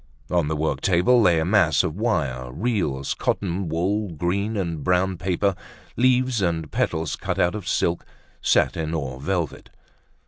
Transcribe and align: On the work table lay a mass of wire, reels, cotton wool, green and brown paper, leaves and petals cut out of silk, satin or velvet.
On 0.31 0.47
the 0.47 0.55
work 0.55 0.81
table 0.81 1.21
lay 1.21 1.39
a 1.39 1.45
mass 1.45 1.83
of 1.83 1.95
wire, 1.95 2.51
reels, 2.51 3.13
cotton 3.13 3.69
wool, 3.69 4.11
green 4.13 4.57
and 4.57 4.83
brown 4.83 5.15
paper, 5.15 5.53
leaves 5.95 6.41
and 6.41 6.71
petals 6.71 7.15
cut 7.15 7.37
out 7.37 7.53
of 7.53 7.67
silk, 7.67 8.03
satin 8.41 8.95
or 8.95 9.21
velvet. 9.21 9.69